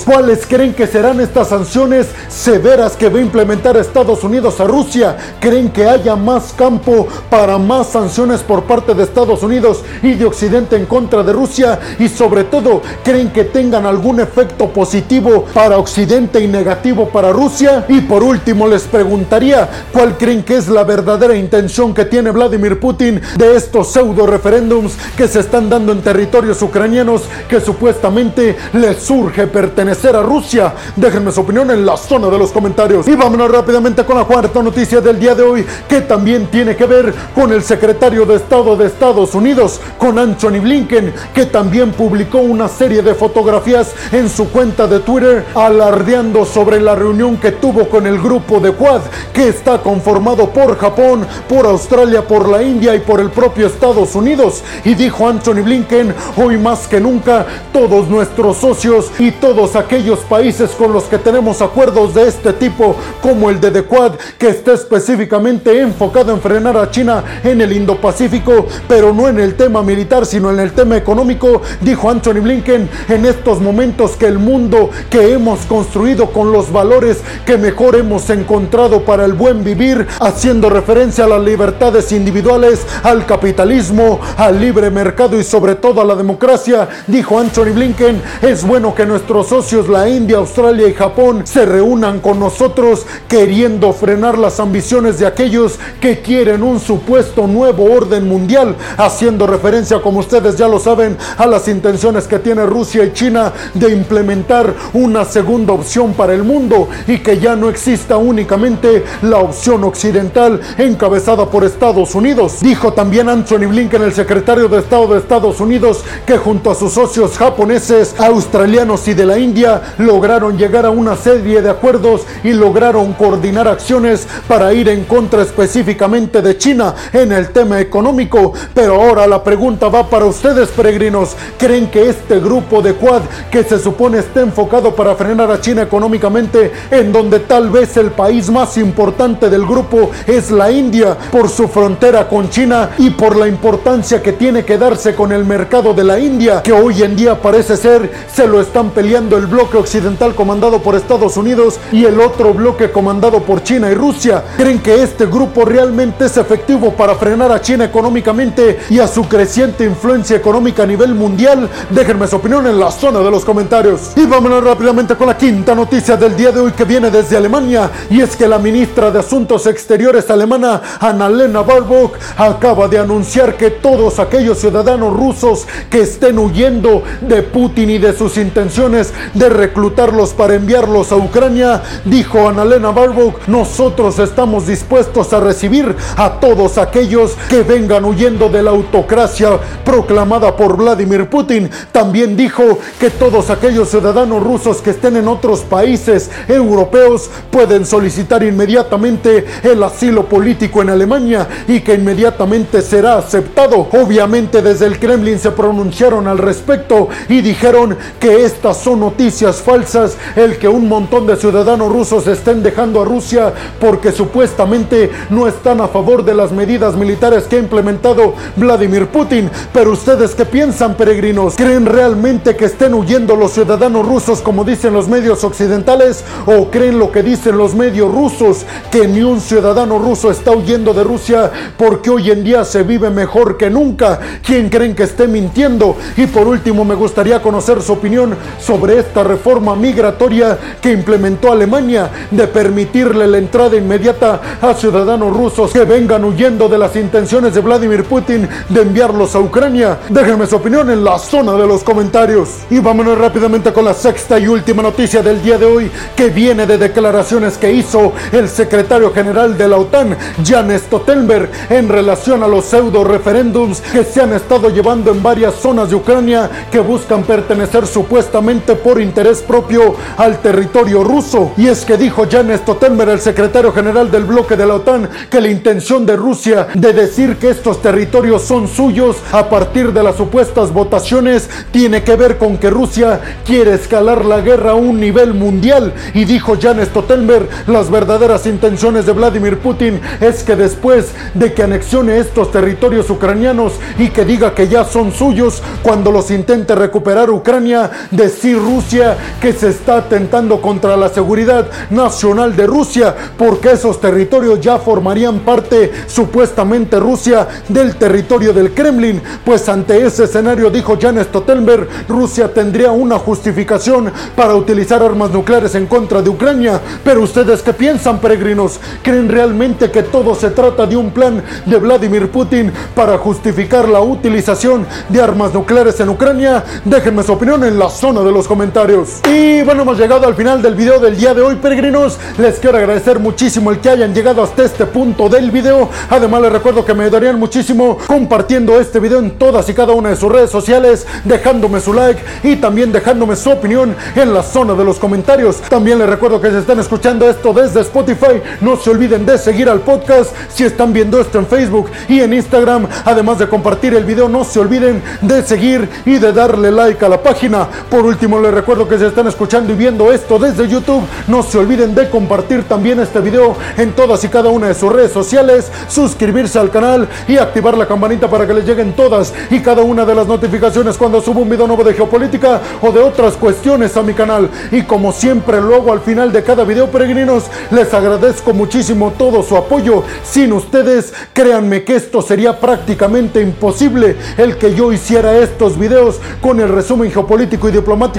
¿Cuáles 0.05 0.47
creen 0.47 0.73
que 0.73 0.87
serán 0.87 1.19
estas 1.19 1.49
sanciones 1.49 2.07
severas 2.29 2.95
que 2.95 3.09
va 3.09 3.19
a 3.19 3.21
implementar 3.21 3.75
Estados 3.75 4.23
Unidos 4.23 4.57
a 4.61 4.63
Rusia? 4.63 5.17
¿Creen 5.41 5.69
que 5.69 5.85
haya 5.85 6.15
más 6.15 6.53
campo 6.53 7.05
para 7.29 7.57
más 7.57 7.87
sanciones 7.87 8.39
por 8.39 8.63
parte 8.63 8.93
de 8.93 9.03
Estados 9.03 9.43
Unidos 9.43 9.83
y 10.01 10.13
de 10.13 10.23
Occidente 10.23 10.77
en 10.77 10.85
contra 10.85 11.23
de 11.23 11.33
Rusia? 11.33 11.77
Y 11.99 12.07
sobre 12.07 12.45
todo, 12.45 12.81
¿creen 13.03 13.31
que 13.31 13.43
tengan 13.43 13.85
algún 13.85 14.21
efecto 14.21 14.69
positivo 14.69 15.43
para 15.53 15.77
Occidente 15.77 16.39
y 16.39 16.47
negativo 16.47 17.09
para 17.09 17.33
Rusia? 17.33 17.83
Y 17.89 17.99
por 17.99 18.23
último, 18.23 18.65
les 18.65 18.83
preguntaría, 18.83 19.69
¿cuál 19.91 20.17
creen 20.17 20.43
que 20.43 20.55
es 20.55 20.69
la 20.69 20.85
verdadera 20.85 21.35
intención 21.35 21.93
que 21.93 22.05
tiene 22.05 22.31
Vladimir 22.31 22.79
Putin 22.79 23.19
de 23.35 23.57
estos 23.57 23.91
pseudo 23.91 24.25
referéndums 24.25 24.93
que 25.17 25.27
se 25.27 25.41
están 25.41 25.69
dando 25.69 25.91
en 25.91 26.01
territorios 26.01 26.61
ucranianos 26.61 27.23
que 27.49 27.59
supuestamente 27.59 28.55
les 28.71 28.99
surge 29.03 29.48
pertenecer 29.49 30.15
a 30.15 30.21
Rusia? 30.21 30.73
Déjenme 30.95 31.31
su 31.31 31.41
opinión 31.41 31.69
en 31.71 31.85
la 31.85 31.97
zona 31.97 32.29
de 32.29 32.37
los 32.37 32.51
comentarios. 32.51 33.07
Y 33.07 33.15
vámonos 33.15 33.51
rápidamente 33.51 34.05
con 34.05 34.17
la 34.17 34.25
cuarta 34.25 34.63
noticia 34.63 35.01
del 35.01 35.19
día 35.19 35.35
de 35.35 35.43
hoy, 35.43 35.65
que 35.87 36.01
también 36.01 36.47
tiene 36.47 36.75
que 36.75 36.85
ver 36.85 37.13
con 37.35 37.51
el 37.51 37.63
secretario 37.63 38.25
de 38.25 38.35
Estado 38.35 38.75
de 38.75 38.85
Estados 38.85 39.35
Unidos, 39.35 39.81
con 39.97 40.17
Anthony 40.17 40.59
Blinken, 40.61 41.13
que 41.33 41.45
también 41.45 41.91
publicó 41.91 42.39
una 42.39 42.67
serie 42.67 43.01
de 43.01 43.13
fotografías 43.13 43.93
en 44.11 44.29
su 44.29 44.49
cuenta 44.49 44.87
de 44.87 44.99
Twitter 44.99 45.45
alardeando 45.55 46.45
sobre 46.45 46.79
la 46.79 46.95
reunión 46.95 47.37
que 47.37 47.51
tuvo 47.51 47.89
con 47.89 48.07
el 48.07 48.19
grupo 48.19 48.59
de 48.59 48.71
Quad, 48.71 49.01
que 49.33 49.49
está 49.49 49.79
conformado 49.79 50.49
por 50.49 50.77
Japón, 50.77 51.25
por 51.47 51.65
Australia, 51.65 52.27
por 52.27 52.47
la 52.47 52.61
India 52.61 52.95
y 52.95 52.99
por 52.99 53.19
el 53.19 53.29
propio 53.29 53.67
Estados 53.67 54.15
Unidos. 54.15 54.63
Y 54.83 54.95
dijo 54.95 55.27
Anthony 55.27 55.63
Blinken, 55.63 56.13
hoy 56.37 56.57
más 56.57 56.87
que 56.87 56.99
nunca, 56.99 57.45
todos 57.73 58.07
nuestros 58.07 58.57
socios 58.57 59.11
y 59.19 59.31
todos 59.39 59.75
aquellos 59.75 60.19
países 60.19 60.71
con 60.71 60.93
los 60.93 61.03
que 61.05 61.17
tenemos 61.17 61.61
acuerdos 61.61 62.13
de 62.13 62.27
este 62.27 62.53
tipo, 62.53 62.95
como 63.21 63.49
el 63.49 63.59
de 63.59 63.71
The 63.71 63.83
Quad, 63.83 64.13
que 64.37 64.49
está 64.49 64.73
específicamente 64.73 65.79
enfocado 65.79 66.33
en 66.33 66.41
frenar 66.41 66.77
a 66.77 66.91
China 66.91 67.23
en 67.43 67.61
el 67.61 67.71
Indo-Pacífico, 67.71 68.67
pero 68.87 69.13
no 69.13 69.27
en 69.27 69.39
el 69.39 69.55
tema 69.55 69.81
militar, 69.81 70.25
sino 70.25 70.51
en 70.51 70.59
el 70.59 70.73
tema 70.73 70.97
económico, 70.97 71.61
dijo 71.81 72.09
Anthony 72.09 72.41
Blinken, 72.41 72.89
en 73.07 73.25
estos 73.25 73.61
momentos 73.61 74.11
que 74.11 74.27
el 74.27 74.39
mundo 74.39 74.89
que 75.09 75.33
hemos 75.33 75.59
construido 75.65 76.31
con 76.31 76.51
los 76.51 76.71
valores 76.71 77.17
que 77.45 77.57
mejor 77.57 77.95
hemos 77.95 78.29
encontrado 78.29 79.01
para 79.05 79.25
el 79.25 79.33
buen 79.33 79.63
vivir, 79.63 80.07
haciendo 80.19 80.69
referencia 80.69 81.25
a 81.25 81.27
las 81.27 81.41
libertades 81.41 82.11
individuales, 82.11 82.85
al 83.03 83.25
capitalismo, 83.25 84.19
al 84.37 84.59
libre 84.59 84.89
mercado 84.89 85.39
y 85.39 85.43
sobre 85.43 85.75
todo 85.75 86.01
a 86.01 86.05
la 86.05 86.15
democracia, 86.15 86.87
dijo 87.07 87.39
Anthony 87.39 87.73
Blinken, 87.73 88.21
es 88.41 88.65
bueno 88.65 88.93
que 88.93 89.05
nuestros 89.29 89.63
socios, 89.63 89.87
la 89.87 90.09
India, 90.09 90.37
Australia 90.37 90.87
y 90.87 90.93
Japón, 90.93 91.45
se 91.45 91.63
reúnan 91.63 92.19
con 92.19 92.39
nosotros 92.39 93.05
queriendo 93.27 93.93
frenar 93.93 94.39
las 94.39 94.59
ambiciones 94.59 95.19
de 95.19 95.27
aquellos 95.27 95.77
que 96.01 96.21
quieren 96.21 96.63
un 96.63 96.79
supuesto 96.79 97.45
nuevo 97.45 97.93
orden 97.93 98.27
mundial, 98.27 98.75
haciendo 98.97 99.45
referencia, 99.45 100.01
como 100.01 100.21
ustedes 100.21 100.57
ya 100.57 100.67
lo 100.67 100.79
saben, 100.79 101.15
a 101.37 101.45
las 101.45 101.67
intenciones 101.67 102.25
que 102.25 102.39
tiene 102.39 102.65
Rusia 102.65 103.03
y 103.03 103.13
China 103.13 103.53
de 103.75 103.93
implementar 103.93 104.73
una 104.93 105.23
segunda 105.25 105.73
opción 105.73 106.13
para 106.13 106.33
el 106.33 106.43
mundo 106.43 106.89
y 107.05 107.19
que 107.19 107.37
ya 107.37 107.55
no 107.55 107.69
exista 107.69 108.17
únicamente 108.17 109.03
la 109.21 109.37
opción 109.37 109.83
occidental 109.83 110.59
encabezada 110.79 111.45
por 111.45 111.63
Estados 111.65 112.15
Unidos. 112.15 112.61
Dijo 112.61 112.93
también 112.93 113.29
Anthony 113.29 113.67
Blinken, 113.67 114.01
el 114.01 114.13
secretario 114.13 114.67
de 114.67 114.79
Estado 114.79 115.05
de 115.05 115.19
Estados 115.19 115.59
Unidos, 115.59 116.03
que 116.25 116.39
junto 116.39 116.71
a 116.71 116.75
sus 116.75 116.93
socios 116.93 117.37
japoneses, 117.37 118.15
australianos 118.17 119.07
y 119.07 119.18
de 119.19 119.25
la 119.25 119.37
India 119.37 119.81
lograron 119.97 120.57
llegar 120.57 120.85
a 120.85 120.91
una 120.91 121.17
serie 121.17 121.61
de 121.61 121.69
acuerdos 121.69 122.21
y 122.41 122.53
lograron 122.53 123.11
coordinar 123.11 123.67
acciones 123.67 124.25
para 124.47 124.71
ir 124.71 124.87
en 124.87 125.03
contra 125.03 125.41
específicamente 125.41 126.41
de 126.41 126.57
China 126.57 126.95
en 127.11 127.33
el 127.33 127.49
tema 127.49 127.81
económico. 127.81 128.53
Pero 128.73 128.95
ahora 128.95 129.27
la 129.27 129.43
pregunta 129.43 129.89
va 129.89 130.09
para 130.09 130.23
ustedes, 130.23 130.69
peregrinos. 130.69 131.35
¿Creen 131.57 131.91
que 131.91 132.07
este 132.07 132.39
grupo 132.39 132.81
de 132.81 132.93
Quad 132.93 133.23
que 133.51 133.65
se 133.65 133.77
supone 133.77 134.19
está 134.19 134.39
enfocado 134.39 134.95
para 134.95 135.15
frenar 135.15 135.51
a 135.51 135.59
China 135.59 135.81
económicamente, 135.81 136.71
en 136.89 137.11
donde 137.11 137.39
tal 137.39 137.69
vez 137.69 137.97
el 137.97 138.11
país 138.11 138.49
más 138.49 138.77
importante 138.77 139.49
del 139.49 139.65
grupo 139.65 140.11
es 140.27 140.49
la 140.49 140.71
India 140.71 141.17
por 141.29 141.49
su 141.49 141.67
frontera 141.67 142.29
con 142.29 142.49
China 142.49 142.91
y 142.97 143.09
por 143.09 143.35
la 143.35 143.49
importancia 143.49 144.23
que 144.23 144.31
tiene 144.31 144.63
que 144.63 144.77
darse 144.77 145.13
con 145.13 145.33
el 145.33 145.43
mercado 145.43 145.93
de 145.93 146.05
la 146.05 146.17
India, 146.19 146.63
que 146.63 146.71
hoy 146.71 147.03
en 147.03 147.17
día 147.17 147.41
parece 147.41 147.75
ser 147.75 148.09
se 148.33 148.47
lo 148.47 148.61
están 148.61 148.91
peleando 148.91 149.08
el 149.15 149.47
bloque 149.47 149.75
occidental 149.75 150.35
comandado 150.35 150.83
por 150.83 150.93
Estados 150.93 151.35
Unidos 151.35 151.79
y 151.91 152.05
el 152.05 152.19
otro 152.19 152.53
bloque 152.53 152.91
comandado 152.91 153.41
por 153.41 153.63
China 153.63 153.89
y 153.89 153.95
Rusia. 153.95 154.43
¿Creen 154.55 154.79
que 154.79 155.01
este 155.01 155.25
grupo 155.25 155.65
realmente 155.65 156.25
es 156.25 156.37
efectivo 156.37 156.93
para 156.93 157.15
frenar 157.15 157.51
a 157.51 157.59
China 157.59 157.85
económicamente 157.85 158.77
y 158.87 158.99
a 158.99 159.07
su 159.07 159.23
creciente 159.27 159.83
influencia 159.83 160.37
económica 160.37 160.83
a 160.83 160.85
nivel 160.85 161.15
mundial? 161.15 161.67
Déjenme 161.89 162.27
su 162.27 162.35
opinión 162.35 162.67
en 162.67 162.79
la 162.79 162.91
zona 162.91 163.19
de 163.21 163.31
los 163.31 163.43
comentarios. 163.43 164.11
Y 164.15 164.27
vámonos 164.27 164.63
rápidamente 164.63 165.15
con 165.15 165.25
la 165.25 165.37
quinta 165.37 165.73
noticia 165.73 166.15
del 166.15 166.35
día 166.35 166.51
de 166.51 166.59
hoy 166.59 166.71
que 166.71 166.85
viene 166.85 167.09
desde 167.09 167.35
Alemania 167.35 167.89
y 168.11 168.21
es 168.21 168.35
que 168.35 168.47
la 168.47 168.59
ministra 168.59 169.09
de 169.09 169.19
Asuntos 169.19 169.65
Exteriores 169.65 170.29
alemana 170.29 170.81
Annalena 170.99 171.63
Baerbock 171.63 172.15
acaba 172.37 172.87
de 172.87 172.99
anunciar 172.99 173.57
que 173.57 173.71
todos 173.71 174.19
aquellos 174.19 174.59
ciudadanos 174.59 175.15
rusos 175.15 175.67
que 175.89 176.01
estén 176.01 176.37
huyendo 176.37 177.03
de 177.21 177.41
Putin 177.41 177.89
y 177.89 177.97
de 177.97 178.13
sus 178.13 178.37
intenciones 178.37 178.88
de 178.89 179.49
reclutarlos 179.49 180.33
para 180.33 180.55
enviarlos 180.55 181.11
a 181.11 181.15
Ucrania, 181.15 181.83
dijo 182.05 182.49
Annalena 182.49 182.89
Baerbock, 182.89 183.47
nosotros 183.47 184.17
estamos 184.17 184.65
dispuestos 184.65 185.31
a 185.31 185.39
recibir 185.39 185.95
a 186.17 186.39
todos 186.39 186.79
aquellos 186.79 187.37
que 187.49 187.61
vengan 187.61 188.03
huyendo 188.03 188.49
de 188.49 188.63
la 188.63 188.71
autocracia 188.71 189.59
proclamada 189.85 190.55
por 190.55 190.75
Vladimir 190.75 191.29
Putin. 191.29 191.69
También 191.91 192.35
dijo 192.35 192.79
que 192.99 193.11
todos 193.11 193.51
aquellos 193.51 193.89
ciudadanos 193.89 194.41
rusos 194.41 194.81
que 194.81 194.89
estén 194.89 195.17
en 195.17 195.27
otros 195.27 195.59
países 195.59 196.31
europeos 196.47 197.29
pueden 197.51 197.85
solicitar 197.85 198.41
inmediatamente 198.41 199.45
el 199.61 199.83
asilo 199.83 200.25
político 200.25 200.81
en 200.81 200.89
Alemania 200.89 201.47
y 201.67 201.81
que 201.81 201.93
inmediatamente 201.93 202.81
será 202.81 203.19
aceptado. 203.19 203.87
Obviamente 203.91 204.63
desde 204.63 204.87
el 204.87 204.97
Kremlin 204.97 205.37
se 205.37 205.51
pronunciaron 205.51 206.27
al 206.27 206.39
respecto 206.39 207.09
y 207.27 207.41
dijeron 207.41 207.97
que 208.19 208.45
estas 208.45 208.78
son 208.79 208.99
noticias 208.99 209.61
falsas, 209.61 210.17
el 210.35 210.57
que 210.57 210.67
un 210.67 210.87
montón 210.87 211.27
de 211.27 211.35
ciudadanos 211.35 211.91
rusos 211.91 212.27
estén 212.27 212.63
dejando 212.63 213.01
a 213.01 213.05
Rusia 213.05 213.53
porque 213.79 214.11
supuestamente 214.11 215.11
no 215.29 215.47
están 215.47 215.81
a 215.81 215.87
favor 215.87 216.23
de 216.23 216.33
las 216.33 216.51
medidas 216.51 216.95
militares 216.95 217.43
que 217.45 217.57
ha 217.57 217.59
implementado 217.59 218.33
Vladimir 218.55 219.07
Putin. 219.07 219.49
Pero 219.73 219.91
ustedes 219.91 220.35
qué 220.35 220.45
piensan, 220.45 220.95
peregrinos? 220.95 221.55
¿Creen 221.55 221.85
realmente 221.85 222.55
que 222.55 222.65
estén 222.65 222.93
huyendo 222.93 223.35
los 223.35 223.51
ciudadanos 223.51 224.07
rusos 224.07 224.41
como 224.41 224.63
dicen 224.63 224.93
los 224.93 225.07
medios 225.07 225.43
occidentales 225.43 226.23
o 226.45 226.69
creen 226.69 226.99
lo 226.99 227.11
que 227.11 227.23
dicen 227.23 227.57
los 227.57 227.75
medios 227.75 228.11
rusos 228.13 228.65
que 228.91 229.07
ni 229.07 229.21
un 229.21 229.41
ciudadano 229.41 229.99
ruso 229.99 230.31
está 230.31 230.51
huyendo 230.51 230.93
de 230.93 231.03
Rusia 231.03 231.51
porque 231.77 232.09
hoy 232.09 232.31
en 232.31 232.43
día 232.43 232.65
se 232.65 232.83
vive 232.83 233.09
mejor 233.09 233.57
que 233.57 233.69
nunca? 233.69 234.19
¿Quién 234.43 234.69
creen 234.69 234.95
que 234.95 235.03
esté 235.03 235.27
mintiendo? 235.27 235.95
Y 236.17 236.27
por 236.27 236.47
último 236.47 236.85
me 236.85 236.95
gustaría 236.95 237.41
conocer 237.41 237.81
su 237.81 237.93
opinión 237.93 238.35
sobre 238.69 238.99
esta 238.99 239.23
reforma 239.23 239.75
migratoria 239.75 240.55
que 240.79 240.91
implementó 240.91 241.51
Alemania 241.51 242.07
de 242.29 242.45
permitirle 242.45 243.25
la 243.25 243.39
entrada 243.39 243.75
inmediata 243.75 244.39
a 244.61 244.75
ciudadanos 244.75 245.35
rusos 245.35 245.73
que 245.73 245.85
vengan 245.85 246.23
huyendo 246.23 246.69
de 246.69 246.77
las 246.77 246.95
intenciones 246.95 247.55
de 247.55 247.61
Vladimir 247.61 248.03
Putin 248.03 248.47
de 248.69 248.81
enviarlos 248.83 249.33
a 249.33 249.39
Ucrania. 249.39 249.97
Déjenme 250.07 250.45
su 250.45 250.57
opinión 250.57 250.87
en 250.91 251.03
la 251.03 251.17
zona 251.17 251.53
de 251.53 251.65
los 251.65 251.83
comentarios. 251.83 252.49
Y 252.69 252.77
vámonos 252.77 253.17
rápidamente 253.17 253.73
con 253.73 253.85
la 253.85 253.95
sexta 253.95 254.37
y 254.37 254.47
última 254.47 254.83
noticia 254.83 255.23
del 255.23 255.41
día 255.41 255.57
de 255.57 255.65
hoy 255.65 255.91
que 256.15 256.29
viene 256.29 256.67
de 256.67 256.77
declaraciones 256.77 257.57
que 257.57 257.73
hizo 257.73 258.13
el 258.31 258.47
secretario 258.47 259.11
general 259.11 259.57
de 259.57 259.67
la 259.67 259.77
OTAN, 259.77 260.15
Jan 260.45 260.69
Stoltenberg, 260.77 261.49
en 261.71 261.89
relación 261.89 262.43
a 262.43 262.47
los 262.47 262.65
pseudo 262.65 263.03
referéndums 263.03 263.81
que 263.81 264.03
se 264.03 264.21
han 264.21 264.33
estado 264.33 264.69
llevando 264.69 265.09
en 265.09 265.23
varias 265.23 265.55
zonas 265.55 265.89
de 265.89 265.95
Ucrania 265.95 266.67
que 266.71 266.79
buscan 266.79 267.23
pertenecer 267.23 267.87
supuestamente 267.87 268.58
por 268.75 269.01
interés 269.01 269.41
propio 269.41 269.95
al 270.17 270.39
territorio 270.39 271.03
ruso. 271.03 271.51
Y 271.57 271.67
es 271.67 271.85
que 271.85 271.97
dijo 271.97 272.25
Jan 272.29 272.55
Stoltenberg, 272.57 273.09
el 273.11 273.19
secretario 273.19 273.71
general 273.71 274.11
del 274.11 274.25
bloque 274.25 274.55
de 274.55 274.65
la 274.65 274.75
OTAN, 274.75 275.09
que 275.29 275.41
la 275.41 275.49
intención 275.49 276.05
de 276.05 276.15
Rusia 276.15 276.67
de 276.73 276.93
decir 276.93 277.37
que 277.37 277.49
estos 277.49 277.81
territorios 277.81 278.43
son 278.43 278.67
suyos 278.67 279.17
a 279.31 279.49
partir 279.49 279.93
de 279.93 280.03
las 280.03 280.15
supuestas 280.15 280.71
votaciones 280.73 281.49
tiene 281.71 282.03
que 282.03 282.15
ver 282.15 282.37
con 282.37 282.57
que 282.57 282.69
Rusia 282.69 283.19
quiere 283.45 283.73
escalar 283.73 284.25
la 284.25 284.41
guerra 284.41 284.71
a 284.71 284.75
un 284.75 284.99
nivel 284.99 285.33
mundial. 285.33 285.93
Y 286.13 286.25
dijo 286.25 286.57
Jan 286.59 286.83
Stoltenberg, 286.85 287.47
las 287.67 287.89
verdaderas 287.89 288.45
intenciones 288.45 289.05
de 289.05 289.13
Vladimir 289.13 289.59
Putin 289.59 289.99
es 290.19 290.43
que 290.43 290.55
después 290.55 291.13
de 291.33 291.53
que 291.53 291.63
anexione 291.63 292.17
estos 292.17 292.51
territorios 292.51 293.09
ucranianos 293.09 293.73
y 293.97 294.09
que 294.09 294.25
diga 294.25 294.53
que 294.53 294.67
ya 294.67 294.83
son 294.85 295.11
suyos, 295.11 295.61
cuando 295.81 296.11
los 296.11 296.31
intente 296.31 296.75
recuperar 296.75 297.29
Ucrania, 297.29 297.91
decir 298.11 298.48
Rusia 298.53 299.17
que 299.41 299.53
se 299.53 299.69
está 299.69 299.97
atentando 299.97 300.61
contra 300.61 300.97
la 300.97 301.09
seguridad 301.09 301.67
nacional 301.89 302.55
de 302.55 302.67
Rusia, 302.67 303.15
porque 303.37 303.71
esos 303.71 303.99
territorios 303.99 304.59
ya 304.61 304.77
formarían 304.77 305.39
parte 305.39 305.91
supuestamente 306.07 306.99
Rusia 306.99 307.47
del 307.67 307.95
territorio 307.95 308.53
del 308.53 308.73
Kremlin. 308.73 309.21
Pues 309.43 309.67
ante 309.69 310.05
ese 310.05 310.25
escenario, 310.25 310.69
dijo 310.69 310.97
Jan 310.99 311.23
Stoltenberg, 311.23 311.87
Rusia 312.07 312.53
tendría 312.53 312.91
una 312.91 313.19
justificación 313.19 314.11
para 314.35 314.55
utilizar 314.55 315.01
armas 315.03 315.31
nucleares 315.31 315.75
en 315.75 315.85
contra 315.85 316.21
de 316.21 316.29
Ucrania. 316.29 316.79
Pero 317.03 317.21
ustedes 317.21 317.61
qué 317.61 317.73
piensan, 317.73 318.19
peregrinos? 318.19 318.79
¿Creen 319.03 319.29
realmente 319.29 319.91
que 319.91 320.03
todo 320.03 320.35
se 320.35 320.49
trata 320.51 320.85
de 320.85 320.95
un 320.95 321.11
plan 321.11 321.43
de 321.65 321.77
Vladimir 321.77 322.29
Putin 322.29 322.71
para 322.95 323.17
justificar 323.17 323.87
la 323.87 324.01
utilización 324.01 324.85
de 325.09 325.21
armas 325.21 325.53
nucleares 325.53 325.99
en 325.99 326.09
Ucrania? 326.09 326.63
Déjenme 326.85 327.23
su 327.23 327.33
opinión 327.33 327.63
en 327.63 327.77
la 327.77 327.89
zona 327.89 328.21
de 328.21 328.31
los 328.31 328.38
los 328.39 328.47
comentarios. 328.47 329.19
Y 329.29 329.63
bueno, 329.63 329.81
hemos 329.81 329.97
llegado 329.97 330.25
al 330.25 330.33
final 330.33 330.61
del 330.61 330.73
video 330.73 330.97
del 330.97 331.17
día 331.17 331.33
de 331.33 331.41
hoy, 331.41 331.55
peregrinos. 331.55 332.17
Les 332.37 332.57
quiero 332.57 332.77
agradecer 332.77 333.19
muchísimo 333.19 333.69
el 333.69 333.79
que 333.79 333.89
hayan 333.89 334.13
llegado 334.13 334.41
hasta 334.41 334.63
este 334.63 334.85
punto 334.85 335.27
del 335.27 335.51
video. 335.51 335.89
Además, 336.09 336.43
les 336.43 336.53
recuerdo 336.53 336.85
que 336.85 336.93
me 336.93 337.03
ayudarían 337.03 337.37
muchísimo 337.37 337.97
compartiendo 338.07 338.79
este 338.79 339.01
video 339.01 339.19
en 339.19 339.31
todas 339.31 339.67
y 339.67 339.73
cada 339.73 339.91
una 339.91 340.11
de 340.11 340.15
sus 340.15 340.31
redes 340.31 340.49
sociales, 340.49 341.05
dejándome 341.25 341.81
su 341.81 341.91
like 341.91 342.21
y 342.41 342.55
también 342.55 342.93
dejándome 342.93 343.35
su 343.35 343.49
opinión 343.49 343.93
en 344.15 344.33
la 344.33 344.41
zona 344.41 344.73
de 344.73 344.85
los 344.85 344.99
comentarios. 344.99 345.57
También 345.69 345.99
les 345.99 346.07
recuerdo 346.07 346.39
que 346.39 346.49
si 346.49 346.55
están 346.55 346.79
escuchando 346.79 347.29
esto 347.29 347.51
desde 347.51 347.81
Spotify, 347.81 348.41
no 348.61 348.77
se 348.77 348.89
olviden 348.89 349.25
de 349.25 349.37
seguir 349.37 349.67
al 349.67 349.81
podcast. 349.81 350.31
Si 350.47 350.63
están 350.63 350.93
viendo 350.93 351.19
esto 351.19 351.39
en 351.39 351.45
Facebook 351.45 351.91
y 352.07 352.21
en 352.21 352.31
Instagram, 352.31 352.87
además 353.03 353.37
de 353.37 353.49
compartir 353.49 353.95
el 353.95 354.05
video, 354.05 354.29
no 354.29 354.45
se 354.45 354.61
olviden 354.61 355.03
de 355.19 355.43
seguir 355.43 355.89
y 356.05 356.19
de 356.19 356.31
darle 356.31 356.71
like 356.71 357.03
a 357.03 357.09
la 357.09 357.21
página. 357.21 357.67
Por 357.89 358.05
último, 358.05 358.28
les 358.37 358.53
recuerdo 358.53 358.87
que 358.87 358.97
si 358.99 359.05
están 359.05 359.27
escuchando 359.27 359.73
y 359.73 359.75
viendo 359.75 360.11
esto 360.11 360.37
desde 360.37 360.67
YouTube, 360.67 361.01
no 361.27 361.41
se 361.41 361.57
olviden 361.57 361.95
de 361.95 362.09
compartir 362.09 362.63
también 362.65 362.99
este 362.99 363.21
video 363.21 363.55
en 363.77 363.93
todas 363.93 364.23
y 364.23 364.27
cada 364.27 364.49
una 364.49 364.67
de 364.67 364.75
sus 364.75 364.91
redes 364.91 365.11
sociales, 365.11 365.71
suscribirse 365.87 366.59
al 366.59 366.69
canal 366.69 367.07
y 367.27 367.37
activar 367.37 367.77
la 367.77 367.87
campanita 367.87 368.29
para 368.29 368.45
que 368.45 368.53
les 368.53 368.65
lleguen 368.65 368.93
todas 368.93 369.33
y 369.49 369.61
cada 369.61 369.81
una 369.81 370.05
de 370.05 370.13
las 370.13 370.27
notificaciones 370.27 370.97
cuando 370.97 371.21
subo 371.21 371.41
un 371.41 371.49
video 371.49 371.65
nuevo 371.65 371.83
de 371.83 371.93
geopolítica 371.93 372.61
o 372.81 372.91
de 372.91 372.99
otras 372.99 373.35
cuestiones 373.35 373.97
a 373.97 374.03
mi 374.03 374.13
canal. 374.13 374.49
Y 374.71 374.83
como 374.83 375.11
siempre 375.11 375.61
luego 375.61 375.91
al 375.91 376.01
final 376.01 376.31
de 376.31 376.43
cada 376.43 376.65
video, 376.65 376.87
peregrinos, 376.91 377.45
les 377.71 377.93
agradezco 377.93 378.53
muchísimo 378.53 379.13
todo 379.17 379.41
su 379.43 379.55
apoyo. 379.55 380.03
Sin 380.23 380.53
ustedes, 380.53 381.13
créanme 381.33 381.83
que 381.83 381.95
esto 381.95 382.21
sería 382.21 382.59
prácticamente 382.59 383.41
imposible 383.41 384.17
el 384.37 384.57
que 384.57 384.75
yo 384.75 384.91
hiciera 384.91 385.37
estos 385.37 385.79
videos 385.79 386.19
con 386.41 386.59
el 386.59 386.69
resumen 386.69 387.11
geopolítico 387.11 387.69
y 387.69 387.71
diplomático 387.71 388.18